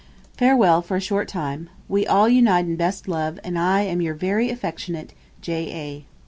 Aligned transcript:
Farewell 0.35 0.81
for 0.81 0.97
a 0.97 0.99
short 0.99 1.27
time. 1.27 1.69
We 1.87 2.07
all 2.07 2.27
unite 2.27 2.65
in 2.65 2.75
best 2.75 3.07
love, 3.07 3.39
and 3.43 3.55
I 3.59 3.81
am 3.83 4.01
your 4.01 4.15
very 4.15 4.49
affectionate 4.49 5.13
'J. 5.43 5.71
A.' 5.71 6.05